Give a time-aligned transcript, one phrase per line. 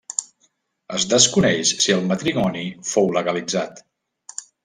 [0.99, 3.85] Es desconeix si el matrimoni fou legalitzat.